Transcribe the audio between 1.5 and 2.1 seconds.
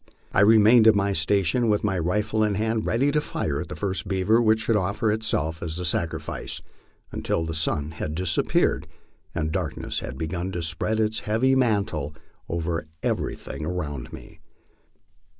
with my